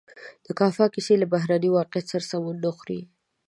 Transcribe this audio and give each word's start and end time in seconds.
د 0.45 0.47
کافکا 0.59 0.87
کیسې 0.93 1.13
له 1.19 1.25
بهرني 1.33 1.69
واقعیت 1.71 2.05
سره 2.11 2.27
سمون 2.31 2.55
نه 2.65 2.71
خوري. 2.77 2.99